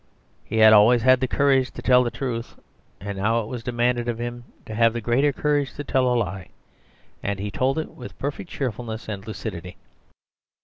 He 0.43 0.57
had 0.57 0.73
always 0.73 1.03
had 1.03 1.19
the 1.19 1.27
courage 1.27 1.69
to 1.69 1.81
tell 1.83 2.03
the 2.03 2.09
truth; 2.09 2.55
and 2.99 3.19
now 3.19 3.41
it 3.41 3.47
was 3.47 3.61
demanded 3.61 4.07
of 4.09 4.17
him 4.17 4.45
to 4.65 4.73
have 4.73 4.93
the 4.93 4.99
greater 4.99 5.31
courage 5.31 5.75
to 5.75 5.83
tell 5.83 6.11
a 6.11 6.15
lie, 6.17 6.47
and 7.21 7.37
he 7.37 7.51
told 7.51 7.77
it 7.77 7.91
with 7.91 8.17
perfect 8.17 8.49
cheerfulness 8.49 9.07
and 9.07 9.27
lucidity. 9.27 9.77